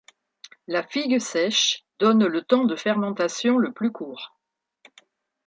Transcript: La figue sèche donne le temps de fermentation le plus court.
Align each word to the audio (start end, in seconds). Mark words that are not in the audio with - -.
La 0.65 0.81
figue 0.81 1.19
sèche 1.19 1.85
donne 1.99 2.25
le 2.25 2.41
temps 2.41 2.65
de 2.65 2.75
fermentation 2.75 3.59
le 3.59 3.71
plus 3.71 3.91
court. 3.91 4.35